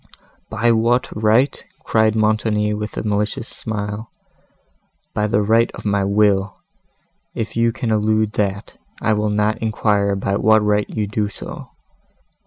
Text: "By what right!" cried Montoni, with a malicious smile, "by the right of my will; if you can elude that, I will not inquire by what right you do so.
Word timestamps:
"By 0.49 0.71
what 0.71 1.15
right!" 1.15 1.63
cried 1.83 2.15
Montoni, 2.15 2.73
with 2.73 2.97
a 2.97 3.03
malicious 3.03 3.47
smile, 3.47 4.09
"by 5.13 5.27
the 5.27 5.43
right 5.43 5.71
of 5.73 5.85
my 5.85 6.03
will; 6.03 6.57
if 7.35 7.55
you 7.55 7.71
can 7.71 7.91
elude 7.91 8.31
that, 8.33 8.79
I 8.99 9.13
will 9.13 9.29
not 9.29 9.59
inquire 9.59 10.15
by 10.15 10.37
what 10.37 10.63
right 10.63 10.89
you 10.89 11.05
do 11.05 11.29
so. 11.29 11.69